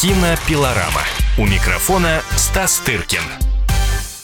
Кинопилорама. 0.00 1.02
У 1.38 1.44
микрофона 1.44 2.20
Стас 2.36 2.78
Тыркин. 2.78 3.18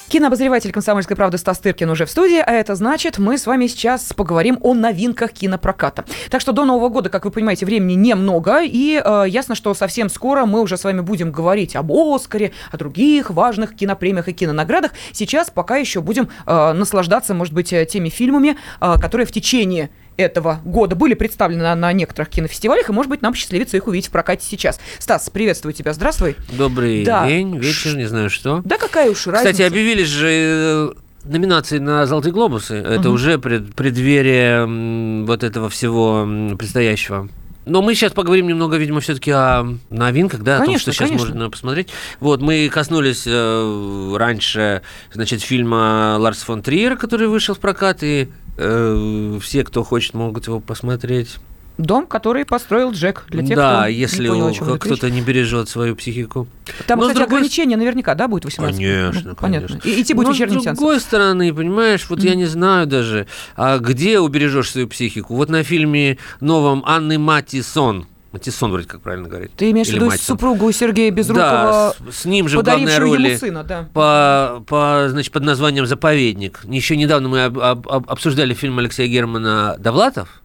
Кинообозреватель 0.06 0.70
«Комсомольской 0.70 1.16
правды» 1.16 1.36
Стас 1.36 1.58
Тыркин 1.58 1.90
уже 1.90 2.06
в 2.06 2.10
студии, 2.10 2.38
а 2.38 2.52
это 2.52 2.76
значит, 2.76 3.18
мы 3.18 3.36
с 3.36 3.44
вами 3.44 3.66
сейчас 3.66 4.12
поговорим 4.12 4.56
о 4.60 4.72
новинках 4.74 5.32
кинопроката. 5.32 6.04
Так 6.30 6.40
что 6.40 6.52
до 6.52 6.64
Нового 6.64 6.90
года, 6.90 7.10
как 7.10 7.24
вы 7.24 7.32
понимаете, 7.32 7.66
времени 7.66 7.94
немного, 7.94 8.62
и 8.62 9.02
э, 9.04 9.24
ясно, 9.26 9.56
что 9.56 9.74
совсем 9.74 10.08
скоро 10.08 10.46
мы 10.46 10.60
уже 10.60 10.76
с 10.76 10.84
вами 10.84 11.00
будем 11.00 11.32
говорить 11.32 11.74
об 11.74 11.90
«Оскаре», 11.90 12.52
о 12.70 12.76
других 12.76 13.30
важных 13.30 13.74
кинопремиях 13.74 14.28
и 14.28 14.32
кинонаградах. 14.32 14.92
Сейчас 15.10 15.50
пока 15.50 15.78
еще 15.78 16.00
будем 16.00 16.28
э, 16.46 16.72
наслаждаться, 16.72 17.34
может 17.34 17.52
быть, 17.52 17.72
э, 17.72 17.84
теми 17.84 18.10
фильмами, 18.10 18.56
э, 18.80 18.94
которые 19.00 19.26
в 19.26 19.32
течение 19.32 19.90
этого 20.16 20.60
года 20.64 20.96
были 20.96 21.14
представлены 21.14 21.62
на, 21.62 21.74
на 21.74 21.92
некоторых 21.92 22.30
кинофестивалях, 22.30 22.88
и, 22.88 22.92
может 22.92 23.10
быть, 23.10 23.22
нам 23.22 23.32
посчастливится 23.32 23.76
их 23.76 23.86
увидеть 23.86 24.08
в 24.08 24.12
прокате 24.12 24.46
сейчас. 24.46 24.80
Стас, 24.98 25.28
приветствую 25.30 25.72
тебя, 25.72 25.92
здравствуй. 25.92 26.36
Добрый 26.52 27.04
да. 27.04 27.26
день, 27.26 27.58
вечер, 27.58 27.96
не 27.96 28.06
знаю 28.06 28.30
что. 28.30 28.62
Да 28.64 28.78
какая 28.78 29.10
уж 29.10 29.26
разница. 29.26 29.52
Кстати, 29.52 29.66
объявили 29.66 30.04
же 30.04 30.28
э, 30.30 30.92
номинации 31.24 31.78
на 31.78 32.06
«Золотые 32.06 32.32
глобусы». 32.32 32.74
Это 32.74 33.08
угу. 33.08 33.16
уже 33.16 33.38
пред, 33.38 33.74
преддверие 33.74 35.24
вот 35.24 35.42
этого 35.42 35.68
всего 35.68 36.26
предстоящего. 36.56 37.28
Но 37.66 37.80
мы 37.80 37.94
сейчас 37.94 38.12
поговорим 38.12 38.46
немного, 38.46 38.76
видимо, 38.76 39.00
все-таки 39.00 39.30
о 39.30 39.66
новинках, 39.88 40.42
да, 40.42 40.58
конечно, 40.58 40.64
о 40.64 40.66
том, 40.66 40.78
что 40.78 40.92
сейчас 40.92 41.08
конечно. 41.08 41.28
можно 41.28 41.50
посмотреть. 41.50 41.88
Вот, 42.20 42.42
мы 42.42 42.68
коснулись 42.68 43.24
э, 43.26 44.16
раньше, 44.16 44.82
значит, 45.12 45.40
фильма 45.40 46.16
Ларс 46.18 46.42
фон 46.42 46.62
Триера, 46.62 46.96
который 46.96 47.26
вышел 47.26 47.54
в 47.54 47.58
прокат, 47.58 48.02
и 48.02 48.28
э, 48.56 49.38
все, 49.42 49.64
кто 49.64 49.84
хочет, 49.84 50.14
могут 50.14 50.46
его 50.46 50.60
посмотреть. 50.60 51.36
Дом, 51.76 52.06
который 52.06 52.44
построил 52.44 52.92
Джек 52.92 53.24
для 53.28 53.44
тех, 53.44 53.56
да, 53.56 53.80
кто 53.80 53.88
если 53.88 54.28
не 54.28 54.28
понял, 54.28 54.78
кто-то 54.78 55.10
не 55.10 55.22
бережет 55.22 55.68
свою 55.68 55.96
психику. 55.96 56.46
Там, 56.86 57.00
Но 57.00 57.06
кстати, 57.06 57.18
другой... 57.18 57.38
ограничение 57.38 57.76
наверняка, 57.76 58.14
да, 58.14 58.28
будет 58.28 58.44
18? 58.44 58.78
Конечно, 58.78 59.30
ну, 59.30 59.34
понятно. 59.34 59.68
конечно. 59.68 59.88
И 59.88 60.00
идти 60.00 60.14
будет 60.14 60.28
вечерний 60.28 60.60
с 60.60 60.64
другой 60.64 60.94
сеанс. 60.94 61.04
стороны, 61.04 61.52
понимаешь, 61.52 62.06
вот 62.08 62.20
mm-hmm. 62.20 62.28
я 62.28 62.34
не 62.36 62.46
знаю 62.46 62.86
даже, 62.86 63.26
а 63.56 63.78
где 63.78 64.20
убережешь 64.20 64.70
свою 64.70 64.86
психику? 64.86 65.34
Вот 65.34 65.48
на 65.48 65.64
фильме 65.64 66.18
новом 66.40 66.84
Анны 66.86 67.18
Матисон 67.18 68.06
Матисон, 68.34 68.72
вроде 68.72 68.88
как 68.88 69.00
правильно 69.00 69.28
говорить. 69.28 69.52
Ты 69.56 69.70
имеешь 69.70 69.86
в 69.86 69.92
виду 69.92 70.10
супругу 70.10 70.72
Сергея 70.72 71.12
Безрукова, 71.12 71.94
да, 72.00 72.10
с, 72.10 72.22
с 72.22 72.24
ним 72.24 72.48
же 72.48 72.58
в 72.58 72.64
главной 72.64 72.98
роли 72.98 73.28
ему 73.28 73.38
сына, 73.38 73.62
да. 73.62 73.88
по, 73.94 74.64
по, 74.66 75.06
значит, 75.08 75.32
под 75.32 75.44
названием 75.44 75.86
«Заповедник». 75.86 76.58
Еще 76.64 76.96
недавно 76.96 77.28
мы 77.28 77.44
об, 77.44 77.60
об, 77.60 78.10
обсуждали 78.10 78.52
фильм 78.52 78.76
Алексея 78.80 79.06
Германа 79.06 79.76
«Довлатов», 79.78 80.42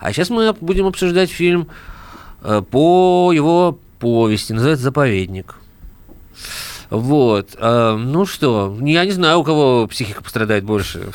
а 0.00 0.12
сейчас 0.12 0.28
мы 0.28 0.52
будем 0.60 0.86
обсуждать 0.86 1.30
фильм 1.30 1.68
э, 2.42 2.60
по 2.70 3.32
его 3.32 3.78
повести, 4.00 4.52
называется 4.52 4.84
«Заповедник». 4.84 5.54
Вот. 6.90 7.56
А, 7.58 7.96
ну 7.96 8.26
что, 8.26 8.76
я 8.82 9.06
не 9.06 9.12
знаю, 9.12 9.38
у 9.38 9.44
кого 9.44 9.86
психика 9.86 10.22
пострадает 10.22 10.64
больше. 10.64 11.08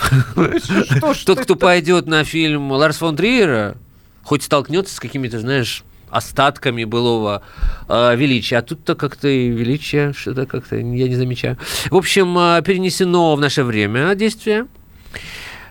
Тот, 1.27 1.39
кто 1.39 1.55
пойдет 1.55 2.07
на 2.07 2.23
фильм 2.23 2.71
Ларс 2.71 2.97
фон 2.97 3.15
Триера, 3.15 3.77
хоть 4.23 4.41
столкнется 4.41 4.95
с 4.95 4.99
какими-то, 4.99 5.39
знаешь, 5.39 5.83
остатками 6.09 6.83
былого 6.83 7.41
э, 7.87 8.15
величия. 8.15 8.57
А 8.57 8.61
тут-то 8.61 8.95
как-то 8.95 9.27
и 9.27 9.49
величие, 9.49 10.13
что-то 10.13 10.45
как-то 10.45 10.75
я 10.75 10.83
не 10.83 11.15
замечаю. 11.15 11.57
В 11.89 11.95
общем, 11.95 12.37
э, 12.37 12.61
перенесено 12.63 13.35
в 13.35 13.39
наше 13.39 13.63
время 13.63 14.15
действие. 14.15 14.67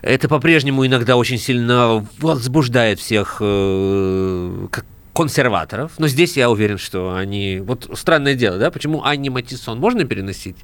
Это 0.01 0.29
по-прежнему 0.29 0.85
иногда 0.85 1.17
очень 1.17 1.37
сильно 1.37 2.05
возбуждает 2.19 2.99
всех 2.99 3.37
э, 3.41 4.67
консерваторов. 5.13 5.91
Но 5.97 6.07
здесь 6.07 6.37
я 6.37 6.49
уверен, 6.49 6.77
что 6.77 7.15
они... 7.15 7.59
Вот 7.59 7.89
странное 7.95 8.35
дело, 8.35 8.57
да? 8.57 8.71
Почему 8.71 9.03
Анни 9.03 9.29
Матисон 9.29 9.79
можно 9.79 10.05
переносить? 10.05 10.55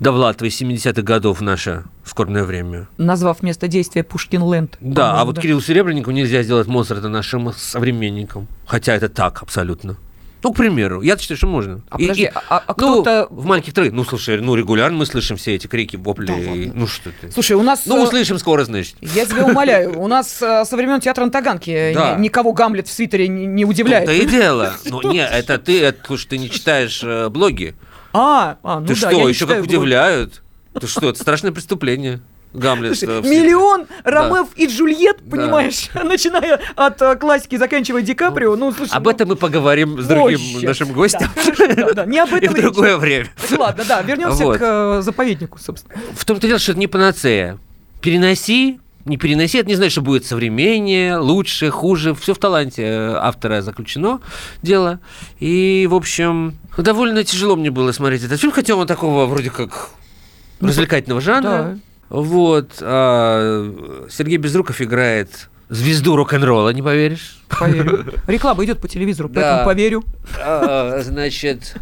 Довлатовой 0.00 0.50
70-х 0.50 1.02
годов 1.02 1.40
наше 1.40 1.84
скорбное 2.04 2.44
время. 2.44 2.88
Назвав 2.98 3.42
место 3.42 3.68
действия 3.68 4.02
Пушкин-Ленд. 4.02 4.76
Да, 4.80 5.20
а 5.20 5.24
вот 5.24 5.36
да. 5.36 5.42
Кириллу 5.42 5.60
Серебренникову 5.60 6.12
нельзя 6.12 6.42
сделать 6.42 6.68
Моцарта 6.68 7.08
нашим 7.08 7.52
современником. 7.52 8.46
Хотя 8.66 8.94
это 8.94 9.08
так 9.08 9.42
абсолютно. 9.42 9.96
Ну, 10.42 10.52
к 10.52 10.56
примеру, 10.56 11.02
я 11.02 11.16
считаю, 11.18 11.36
что 11.36 11.46
можно. 11.48 11.80
А, 11.90 11.98
и, 11.98 12.02
подожди, 12.02 12.22
и, 12.24 12.26
а, 12.26 12.42
а 12.48 12.62
ну, 12.68 13.02
кто-то... 13.02 13.26
в 13.30 13.44
маленьких 13.44 13.74
тройках, 13.74 13.96
ну, 13.96 14.04
слушай, 14.04 14.40
ну, 14.40 14.54
регулярно 14.54 14.96
мы 14.96 15.06
слышим 15.06 15.36
все 15.36 15.56
эти 15.56 15.66
крики, 15.66 15.96
вопли. 15.96 16.26
Да, 16.26 16.34
и, 16.34 16.70
ну, 16.72 16.86
что 16.86 17.10
ты. 17.10 17.30
Слушай, 17.32 17.56
у 17.56 17.62
нас... 17.62 17.86
Ну, 17.86 18.00
услышим 18.02 18.38
скоро, 18.38 18.64
значит. 18.64 18.94
Я 19.00 19.26
тебя 19.26 19.44
умоляю, 19.46 19.98
у 19.98 20.06
нас 20.08 20.40
э, 20.40 20.64
со 20.64 20.76
времен 20.76 21.00
театра 21.00 21.24
на 21.24 21.32
Таганке 21.32 21.92
да. 21.92 22.14
никого 22.16 22.52
Гамлет 22.52 22.86
в 22.86 22.92
свитере 22.92 23.26
не, 23.26 23.46
не 23.46 23.64
удивляет. 23.64 24.08
Это 24.08 24.12
и 24.12 24.26
дело. 24.26 24.74
Ну, 24.84 25.02
не, 25.10 25.26
это 25.26 25.58
ты, 25.58 25.82
это, 25.82 25.98
слушай, 26.06 26.28
ты 26.28 26.38
не 26.38 26.50
читаешь 26.50 27.02
э, 27.02 27.28
блоги. 27.30 27.74
А, 28.12 28.58
а 28.62 28.80
ну 28.80 28.86
ты 28.86 29.00
да, 29.00 29.10
что, 29.10 29.28
еще 29.28 29.46
как 29.46 29.62
удивляют? 29.62 30.42
Ты 30.78 30.86
что, 30.86 31.10
это 31.10 31.20
страшное 31.20 31.52
преступление. 31.52 32.20
Гамлет. 32.54 32.98
Слушай, 32.98 33.22
миллион 33.22 33.86
Ромео 34.04 34.44
да. 34.44 34.48
и 34.56 34.66
Джульет, 34.66 35.18
понимаешь, 35.30 35.90
да. 35.92 36.04
начиная 36.04 36.58
от 36.76 37.00
uh, 37.02 37.16
классики, 37.16 37.56
заканчивая 37.56 38.00
Ди 38.00 38.14
Каприо. 38.14 38.56
Ну, 38.56 38.72
слушай, 38.72 38.92
об 38.92 39.04
ну, 39.04 39.10
этом 39.10 39.28
мы 39.28 39.36
поговорим 39.36 40.00
с 40.00 40.06
другим 40.06 40.38
позже. 40.54 40.66
нашим 40.66 40.92
гостем. 40.92 41.28
Да, 41.58 41.74
да, 41.74 41.92
да, 41.92 42.06
не 42.06 42.18
об 42.18 42.32
этом 42.32 42.44
И 42.44 42.48
в 42.48 42.62
другое 42.62 42.96
время. 42.96 43.28
Ладно, 43.56 43.84
да, 43.86 44.00
вернемся 44.00 44.44
вот. 44.44 44.58
к 44.58 44.62
uh, 44.62 45.02
заповеднику, 45.02 45.58
собственно. 45.58 45.94
В 46.14 46.24
том-то 46.24 46.46
дело, 46.46 46.58
что 46.58 46.72
это 46.72 46.80
не 46.80 46.86
панацея. 46.86 47.58
Переноси, 48.00 48.80
не 49.08 49.16
переноси, 49.16 49.58
это 49.58 49.68
не 49.68 49.74
значит, 49.74 49.92
что 49.92 50.02
будет 50.02 50.24
современнее, 50.24 51.16
лучше, 51.16 51.70
хуже. 51.70 52.14
Все 52.14 52.34
в 52.34 52.38
таланте 52.38 52.82
э, 52.82 53.14
автора 53.14 53.62
заключено 53.62 54.20
дело. 54.62 55.00
И, 55.38 55.86
в 55.90 55.94
общем, 55.94 56.56
довольно 56.76 57.24
тяжело 57.24 57.56
мне 57.56 57.70
было 57.70 57.92
смотреть 57.92 58.24
этот 58.24 58.40
фильм, 58.40 58.52
хотя 58.52 58.74
он 58.74 58.86
такого 58.86 59.26
вроде 59.26 59.50
как 59.50 59.90
ну, 60.60 60.68
развлекательного 60.68 61.20
жанра. 61.20 61.48
Да. 61.50 61.78
Вот. 62.08 62.72
А 62.80 64.06
Сергей 64.10 64.38
Безруков 64.38 64.80
играет 64.80 65.48
звезду 65.68 66.16
рок-н-ролла, 66.16 66.70
не 66.70 66.82
поверишь? 66.82 67.42
Поверю. 67.48 68.06
Реклама 68.26 68.64
идет 68.64 68.80
по 68.80 68.88
телевизору, 68.88 69.28
поэтому 69.28 69.64
поверю. 69.64 70.04
А, 70.42 71.00
значит, 71.02 71.76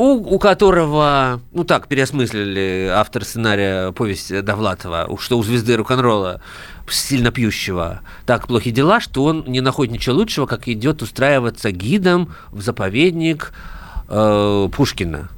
у, 0.00 0.34
у 0.34 0.38
которого, 0.38 1.42
ну 1.52 1.64
так, 1.64 1.86
переосмыслили 1.86 2.90
автор 2.90 3.22
сценария 3.22 3.92
повесть 3.92 4.42
Довлатова, 4.42 5.06
что 5.18 5.36
у 5.36 5.42
звезды 5.42 5.76
рок-н-ролла 5.76 6.40
сильно 6.88 7.30
пьющего 7.30 8.00
так 8.24 8.46
плохи 8.46 8.70
дела, 8.70 9.00
что 9.00 9.24
он 9.24 9.44
не 9.46 9.60
находит 9.60 9.92
ничего 9.92 10.16
лучшего, 10.16 10.46
как 10.46 10.68
идет 10.68 11.02
устраиваться 11.02 11.70
гидом 11.70 12.34
в 12.50 12.62
заповедник 12.62 13.52
э, 14.08 14.68
Пушкина 14.74 15.28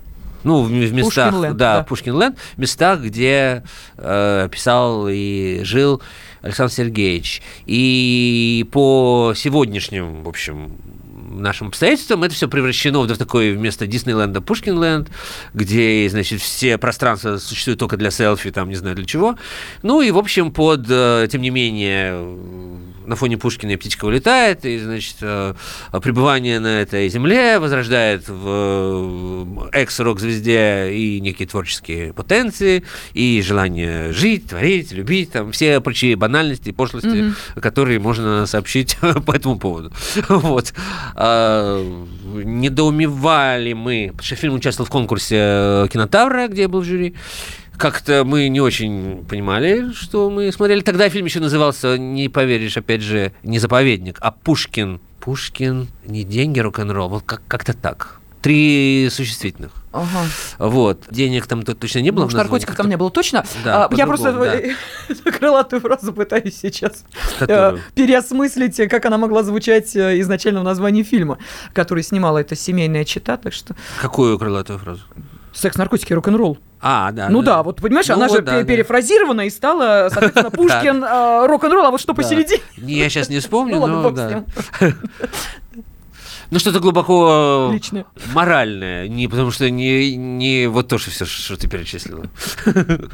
ну, 0.44 0.62
в, 0.62 0.68
в 0.68 0.92
местах, 0.92 1.34
Пушкин 1.34 1.56
да, 1.56 1.76
да. 1.78 1.82
Пушкин-Ленд, 1.84 2.36
местах, 2.56 3.00
где 3.00 3.64
э, 3.96 4.48
писал 4.50 5.08
и 5.08 5.62
жил 5.64 6.00
Александр 6.40 6.72
Сергеевич. 6.72 7.42
И 7.66 8.66
по 8.70 9.34
сегодняшним, 9.36 10.22
в 10.22 10.28
общем, 10.28 10.72
нашим 11.40 11.68
обстоятельствам 11.68 12.22
это 12.24 12.34
все 12.34 12.48
превращено 12.48 13.00
в 13.00 13.16
такое 13.16 13.54
вместо 13.54 13.86
Диснейленда 13.86 14.40
Пушкинленд, 14.40 15.10
где, 15.54 16.08
значит, 16.10 16.40
все 16.40 16.78
пространства 16.78 17.38
существуют 17.38 17.80
только 17.80 17.96
для 17.96 18.10
селфи, 18.10 18.50
там, 18.50 18.68
не 18.68 18.76
знаю 18.76 18.96
для 18.96 19.04
чего. 19.04 19.36
Ну 19.82 20.00
и, 20.02 20.10
в 20.10 20.18
общем, 20.18 20.52
под, 20.52 20.86
э, 20.88 21.28
тем 21.30 21.42
не 21.42 21.50
менее, 21.50 22.14
на 23.06 23.16
фоне 23.16 23.38
Пушкина 23.38 23.72
и 23.72 23.76
птичка 23.76 24.04
улетает, 24.04 24.64
и, 24.64 24.78
значит, 24.78 25.16
э, 25.20 25.54
пребывание 26.02 26.60
на 26.60 26.80
этой 26.80 27.08
земле 27.08 27.58
возрождает 27.58 28.28
в 28.28 29.68
экс-рок-звезде 29.72 30.92
и 30.92 31.20
некие 31.20 31.48
творческие 31.48 32.12
потенции, 32.12 32.84
и 33.12 33.42
желание 33.42 34.12
жить, 34.12 34.48
творить, 34.48 34.92
любить, 34.92 35.32
там, 35.32 35.52
все 35.52 35.80
прочие 35.80 36.16
банальности, 36.16 36.72
пошлости, 36.72 37.06
mm-hmm. 37.06 37.60
которые 37.60 37.98
можно 37.98 38.46
сообщить 38.46 38.96
по 39.26 39.32
этому 39.32 39.58
поводу. 39.58 39.92
Вот. 40.42 40.74
А, 41.24 41.80
недоумевали 42.34 43.74
мы, 43.74 44.08
потому 44.10 44.24
что 44.26 44.34
фильм 44.34 44.54
участвовал 44.54 44.88
в 44.88 44.90
конкурсе 44.90 45.86
Кинотавра, 45.92 46.48
где 46.48 46.62
я 46.62 46.68
был 46.68 46.80
в 46.80 46.84
жюри, 46.84 47.14
как-то 47.78 48.24
мы 48.24 48.48
не 48.48 48.60
очень 48.60 49.24
понимали, 49.28 49.92
что 49.92 50.30
мы 50.30 50.50
смотрели. 50.50 50.80
Тогда 50.80 51.08
фильм 51.08 51.26
еще 51.26 51.38
назывался, 51.38 51.96
не 51.96 52.28
поверишь, 52.28 52.76
опять 52.76 53.02
же, 53.02 53.30
не 53.44 53.60
«Заповедник», 53.60 54.18
а 54.20 54.32
«Пушкин». 54.32 55.00
Пушкин, 55.20 55.86
не 56.06 56.24
деньги, 56.24 56.58
рок-н-ролл, 56.58 57.08
вот 57.08 57.22
как- 57.24 57.42
как-то 57.46 57.72
так. 57.72 58.18
Три 58.42 59.08
существительных. 59.10 59.70
Ага. 59.92 60.26
Вот. 60.58 61.04
Денег 61.10 61.46
там 61.46 61.62
точно 61.62 62.00
не 62.00 62.10
было. 62.10 62.26
Ну, 62.28 62.36
наркотиков 62.36 62.74
там 62.74 62.88
не 62.88 62.96
было 62.96 63.10
точно. 63.10 63.44
Да, 63.64 63.86
а, 63.86 63.94
я 63.94 64.06
просто 64.06 64.32
да. 64.32 65.30
крылатую 65.30 65.80
фразу 65.80 66.12
пытаюсь 66.12 66.58
сейчас 66.58 67.04
Которую? 67.38 67.80
переосмыслить, 67.94 68.76
как 68.88 69.04
она 69.06 69.18
могла 69.18 69.42
звучать 69.42 69.94
э, 69.94 70.20
изначально 70.20 70.60
в 70.60 70.64
названии 70.64 71.02
фильма, 71.02 71.38
который 71.72 72.02
снимала 72.02 72.38
эта 72.38 72.56
семейная 72.56 73.04
чита. 73.04 73.36
Так 73.36 73.52
что... 73.52 73.76
Какую 74.00 74.38
крылатую 74.38 74.78
фразу? 74.78 75.02
Секс, 75.52 75.76
наркотики, 75.76 76.12
рок-н-ролл. 76.12 76.58
А, 76.80 77.12
да. 77.12 77.28
Ну 77.28 77.42
да, 77.42 77.56
да 77.56 77.62
вот 77.62 77.80
понимаешь, 77.80 78.08
ну, 78.08 78.14
она 78.14 78.26
вот, 78.26 78.38
же 78.38 78.42
да, 78.42 78.64
перефразирована 78.64 79.42
да. 79.42 79.44
и 79.44 79.50
стала, 79.50 80.08
соответственно, 80.10 80.50
Пушкин, 80.50 81.04
э, 81.04 81.46
рок-н-ролл, 81.46 81.86
а 81.86 81.90
вот 81.92 82.00
что 82.00 82.14
посередине. 82.14 82.62
Я 82.78 83.08
сейчас 83.08 83.28
не 83.28 83.38
вспомню, 83.38 83.78
ну, 83.78 83.86
но 83.86 84.10
да. 84.10 84.44
Ну, 86.52 86.58
что-то 86.58 86.80
глубоко 86.80 87.70
Личное. 87.72 88.04
моральное. 88.34 89.08
Не 89.08 89.26
потому 89.26 89.50
что 89.50 89.70
не, 89.70 90.14
не 90.16 90.66
вот 90.66 90.86
то, 90.86 90.98
что 90.98 91.10
все, 91.10 91.24
что 91.24 91.56
ты 91.56 91.66
перечислила. 91.66 92.26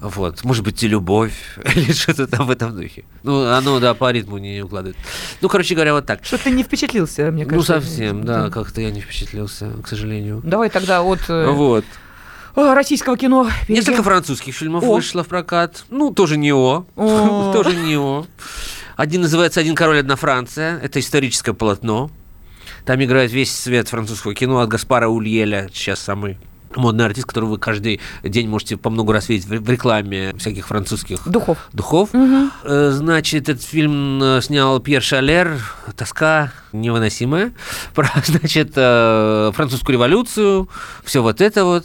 Вот, 0.00 0.42
может 0.42 0.64
быть, 0.64 0.82
и 0.82 0.88
любовь, 0.88 1.32
или 1.76 1.92
что-то 1.92 2.26
там 2.26 2.46
в 2.48 2.50
этом 2.50 2.74
духе. 2.74 3.04
Ну, 3.22 3.46
оно, 3.46 3.78
да, 3.78 3.94
по 3.94 4.10
ритму 4.10 4.38
не 4.38 4.60
укладывает. 4.60 4.96
Ну, 5.40 5.48
короче 5.48 5.76
говоря, 5.76 5.92
вот 5.94 6.06
так. 6.06 6.24
Что 6.24 6.38
ты 6.38 6.50
не 6.50 6.64
впечатлился, 6.64 7.30
мне 7.30 7.44
Ну, 7.44 7.50
кажется. 7.50 7.74
совсем, 7.74 8.24
да, 8.24 8.50
как-то 8.50 8.80
я 8.80 8.90
не 8.90 9.00
впечатлился, 9.00 9.70
к 9.80 9.86
сожалению. 9.86 10.40
Давай 10.42 10.70
тогда 10.70 11.02
от 11.02 11.20
э, 11.28 11.46
Вот. 11.52 11.84
э, 12.56 12.74
российского 12.74 13.16
кино. 13.16 13.44
перейдем. 13.68 13.74
Несколько 13.76 14.02
французских 14.02 14.54
фильмов 14.56 14.82
О. 14.82 14.92
вышло 14.94 15.22
в 15.22 15.28
прокат. 15.28 15.84
Ну, 15.88 16.12
тоже 16.12 16.36
НИО. 16.36 16.84
О. 16.96 17.52
Тоже 17.54 17.76
НИО. 17.76 18.26
Один 18.96 19.22
называется 19.22 19.60
«Один 19.60 19.76
король, 19.76 20.00
одна 20.00 20.16
Франция». 20.16 20.80
Это 20.82 20.98
историческое 20.98 21.52
полотно. 21.54 22.10
Там 22.84 23.02
играет 23.02 23.32
весь 23.32 23.54
свет 23.54 23.88
французского 23.88 24.34
кино 24.34 24.60
от 24.60 24.68
Гаспара 24.68 25.08
Ульеля, 25.08 25.68
сейчас 25.72 26.00
самый 26.00 26.38
модный 26.76 27.04
артист, 27.04 27.26
которого 27.26 27.50
вы 27.50 27.58
каждый 27.58 28.00
день 28.22 28.48
можете 28.48 28.76
по 28.76 28.90
много 28.90 29.12
раз 29.12 29.28
видеть 29.28 29.46
в 29.46 29.70
рекламе 29.70 30.34
всяких 30.38 30.66
французских 30.66 31.28
Духов. 31.28 31.58
духов. 31.72 32.10
Э, 32.64 32.90
Значит, 32.92 33.48
этот 33.48 33.62
фильм 33.62 34.22
э, 34.22 34.40
снял 34.42 34.80
Пьер 34.80 35.02
Шалер. 35.02 35.58
Тоска 35.96 36.52
невыносимая. 36.72 37.52
Про, 37.94 38.08
значит, 38.24 38.72
э, 38.76 39.52
французскую 39.54 39.94
революцию. 39.94 40.68
Все 41.04 41.22
вот 41.22 41.40
это 41.40 41.64
вот. 41.64 41.84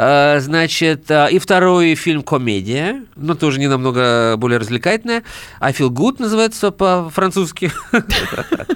Э, 0.00 0.38
Значит, 0.38 1.10
э, 1.10 1.28
и 1.32 1.40
второй 1.40 1.96
фильм 1.96 2.22
«Комедия», 2.22 3.02
но 3.16 3.34
тоже 3.34 3.58
не 3.58 3.66
намного 3.66 4.36
более 4.36 4.58
развлекательная. 4.60 5.24
«I 5.60 5.72
feel 5.72 5.88
good» 5.88 6.16
называется 6.20 6.70
по-французски. 6.70 7.72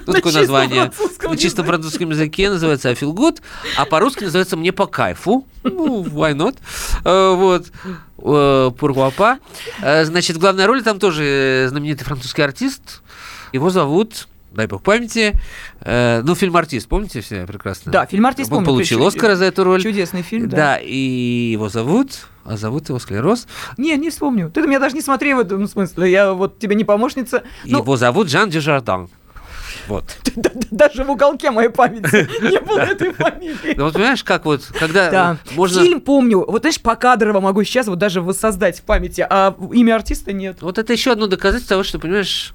Ну, 0.05 0.11
такое 0.11 0.33
название. 0.33 0.91
На 1.21 1.37
чисто 1.37 1.63
французском 1.63 2.09
языке 2.09 2.49
называется 2.49 2.89
«I 2.89 2.95
feel 2.95 3.13
good», 3.13 3.39
а 3.77 3.85
по-русски 3.85 4.25
называется 4.25 4.57
«Мне 4.57 4.73
по 4.73 4.85
кайфу». 4.85 5.47
Ну, 5.63 6.03
why 6.03 6.33
not? 6.35 6.57
Э, 7.05 7.33
Вот. 7.35 7.67
Э, 8.17 10.05
Значит, 10.05 10.35
в 10.35 10.39
главной 10.39 10.65
роли 10.65 10.81
там 10.81 10.99
тоже 10.99 11.67
знаменитый 11.69 12.05
французский 12.05 12.41
артист. 12.41 13.01
Его 13.53 13.69
зовут, 13.69 14.27
дай 14.53 14.67
бог 14.67 14.81
памяти, 14.83 15.33
э, 15.81 16.21
ну, 16.23 16.35
фильм 16.35 16.55
«Артист», 16.55 16.87
помните 16.87 17.21
все 17.21 17.45
прекрасно? 17.45 17.91
Да, 17.91 18.05
фильм 18.05 18.25
«Артист» 18.25 18.51
Он 18.51 18.57
помню, 18.57 18.67
получил 18.67 18.99
чудес- 18.99 19.15
Оскара 19.15 19.35
за 19.35 19.45
эту 19.45 19.63
роль. 19.63 19.81
Чудесный 19.81 20.21
фильм, 20.21 20.49
да. 20.49 20.57
Да, 20.57 20.77
и 20.77 20.95
его 21.51 21.69
зовут, 21.69 22.27
а 22.45 22.57
зовут 22.57 22.89
его 22.89 22.99
Склероз. 22.99 23.47
Не, 23.77 23.95
не 23.97 24.09
вспомню. 24.09 24.49
Ты 24.51 24.61
меня 24.61 24.79
даже 24.79 24.95
не 24.95 25.01
смотри 25.01 25.33
в 25.33 25.39
этом 25.39 25.67
смысле. 25.67 26.09
Я 26.11 26.33
вот 26.33 26.59
тебе 26.59 26.75
не 26.75 26.83
помощница. 26.83 27.43
Ну, 27.65 27.79
Его 27.79 27.97
зовут 27.97 28.29
Жан 28.29 28.49
Дюжардан. 28.49 29.09
Вот. 29.87 30.05
даже 30.71 31.03
в 31.03 31.09
уголке 31.09 31.51
моей 31.51 31.69
памяти 31.69 32.27
не 32.51 32.59
было 32.59 32.79
этой 32.79 33.11
фамилии. 33.11 33.73
Ну, 33.75 33.85
вот 33.85 33.93
понимаешь, 33.93 34.23
как 34.23 34.45
вот, 34.45 34.63
когда 34.79 35.09
Да. 35.09 35.37
можно... 35.55 35.81
Фильм 35.81 35.99
помню. 35.99 36.45
Вот 36.47 36.61
знаешь, 36.61 36.79
покадрово 36.79 37.39
могу 37.39 37.63
сейчас 37.63 37.87
вот 37.87 37.97
даже 37.99 38.21
воссоздать 38.21 38.79
в 38.79 38.83
памяти, 38.83 39.25
а 39.29 39.55
имя 39.73 39.95
артиста 39.95 40.31
нет. 40.31 40.61
Вот 40.61 40.77
это 40.77 40.93
еще 40.93 41.11
одно 41.11 41.27
доказательство 41.27 41.75
того, 41.75 41.83
что, 41.83 41.99
понимаешь, 41.99 42.53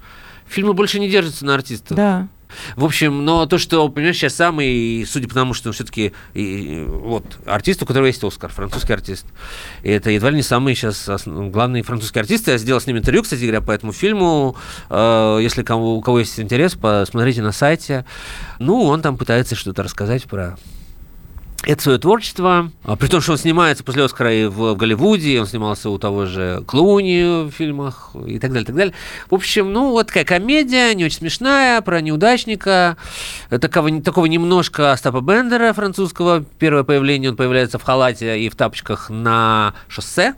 фильмы 0.48 0.72
больше 0.74 0.98
не 1.00 1.08
держатся 1.08 1.44
на 1.44 1.54
артистах. 1.54 1.96
Да. 1.96 2.28
В 2.76 2.84
общем, 2.86 3.26
но 3.26 3.44
то, 3.44 3.58
что, 3.58 3.86
понимаешь, 3.90 4.16
сейчас 4.16 4.34
самый, 4.34 5.04
судя 5.06 5.28
по 5.28 5.34
тому, 5.34 5.52
что 5.52 5.70
все-таки 5.72 6.14
вот 6.34 7.24
артист, 7.44 7.82
у 7.82 7.86
которого 7.86 8.06
есть 8.06 8.24
Оскар, 8.24 8.50
французский 8.50 8.94
артист, 8.94 9.26
и 9.82 9.90
это 9.90 10.10
едва 10.10 10.30
ли 10.30 10.36
не 10.36 10.42
самый 10.42 10.74
сейчас 10.74 11.08
основ- 11.08 11.50
главный 11.50 11.82
французский 11.82 12.20
артист. 12.20 12.48
Я 12.48 12.56
сделал 12.56 12.80
с 12.80 12.86
ним 12.86 12.96
интервью, 12.96 13.22
кстати 13.22 13.42
говоря, 13.42 13.60
по 13.60 13.70
этому 13.72 13.92
фильму. 13.92 14.56
Э, 14.88 15.38
Если 15.42 15.62
кому, 15.62 15.96
у 15.96 16.00
кого 16.00 16.20
есть 16.20 16.40
интерес, 16.40 16.74
посмотрите 16.74 17.42
на 17.42 17.52
сайте. 17.52 18.06
Ну, 18.58 18.82
он 18.84 19.02
там 19.02 19.18
пытается 19.18 19.54
что-то 19.54 19.82
рассказать 19.82 20.24
про 20.24 20.56
это 21.64 21.82
свое 21.82 21.98
творчество. 21.98 22.70
А, 22.84 22.96
При 22.96 23.08
том, 23.08 23.20
что 23.20 23.32
он 23.32 23.38
снимается 23.38 23.82
после 23.82 24.04
Оскара 24.04 24.32
и 24.32 24.46
в, 24.46 24.74
Голливуде, 24.74 25.40
он 25.40 25.46
снимался 25.46 25.90
у 25.90 25.98
того 25.98 26.26
же 26.26 26.62
Клуни 26.66 27.48
в 27.48 27.50
фильмах 27.50 28.10
и 28.26 28.38
так 28.38 28.52
далее, 28.52 28.66
так 28.66 28.76
далее. 28.76 28.94
В 29.28 29.34
общем, 29.34 29.72
ну, 29.72 29.90
вот 29.90 30.06
такая 30.06 30.24
комедия, 30.24 30.94
не 30.94 31.04
очень 31.04 31.18
смешная, 31.18 31.80
про 31.80 32.00
неудачника, 32.00 32.96
э, 33.50 33.58
такого, 33.58 34.00
такого 34.00 34.26
немножко 34.26 34.92
Остапа 34.92 35.20
Бендера 35.20 35.72
французского. 35.72 36.44
Первое 36.58 36.84
появление, 36.84 37.30
он 37.30 37.36
появляется 37.36 37.78
в 37.78 37.82
халате 37.82 38.40
и 38.40 38.48
в 38.48 38.56
тапочках 38.56 39.10
на 39.10 39.74
шоссе. 39.88 40.34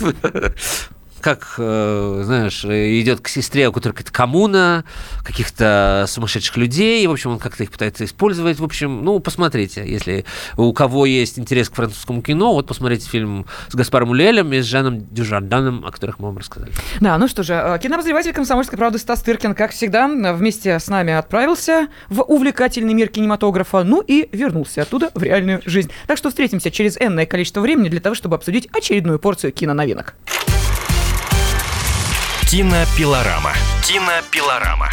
Как, 1.28 1.56
э, 1.58 2.22
знаешь, 2.24 2.64
идет 2.64 3.20
к 3.20 3.28
сестре, 3.28 3.68
у 3.68 3.72
которой 3.72 3.92
какая-то 3.92 4.10
коммуна, 4.10 4.84
каких-то 5.22 6.06
сумасшедших 6.08 6.56
людей, 6.56 7.06
в 7.06 7.10
общем, 7.10 7.32
он 7.32 7.38
как-то 7.38 7.64
их 7.64 7.70
пытается 7.70 8.06
использовать. 8.06 8.58
В 8.58 8.64
общем, 8.64 9.04
ну, 9.04 9.20
посмотрите, 9.20 9.84
если 9.86 10.24
у 10.56 10.72
кого 10.72 11.04
есть 11.04 11.38
интерес 11.38 11.68
к 11.68 11.74
французскому 11.74 12.22
кино, 12.22 12.54
вот 12.54 12.66
посмотрите 12.66 13.06
фильм 13.10 13.44
с 13.68 13.74
Гаспаром 13.74 14.08
Улелем 14.08 14.54
и 14.54 14.62
с 14.62 14.64
Жаном 14.64 15.06
Дюжарданом, 15.12 15.84
о 15.84 15.90
которых 15.90 16.18
мы 16.18 16.28
вам 16.28 16.38
рассказали. 16.38 16.72
Да, 16.98 17.18
ну 17.18 17.28
что 17.28 17.42
же, 17.42 17.52
э, 17.52 17.78
кинообозреватель 17.78 18.32
«Комсомольской 18.32 18.78
правды» 18.78 18.98
Стас 18.98 19.20
Тыркин, 19.20 19.54
как 19.54 19.72
всегда, 19.72 20.08
вместе 20.08 20.78
с 20.78 20.88
нами 20.88 21.12
отправился 21.12 21.88
в 22.08 22.22
увлекательный 22.22 22.94
мир 22.94 23.08
кинематографа, 23.08 23.84
ну 23.84 24.00
и 24.00 24.30
вернулся 24.32 24.80
оттуда 24.80 25.10
в 25.12 25.22
реальную 25.22 25.60
жизнь. 25.66 25.90
Так 26.06 26.16
что 26.16 26.30
встретимся 26.30 26.70
через 26.70 26.96
энное 26.98 27.26
количество 27.26 27.60
времени 27.60 27.90
для 27.90 28.00
того, 28.00 28.14
чтобы 28.14 28.36
обсудить 28.36 28.66
очередную 28.72 29.18
порцию 29.18 29.52
киноновинок. 29.52 30.14
Кинопилорама. 32.50 33.52
Кинопилорама. 33.82 34.88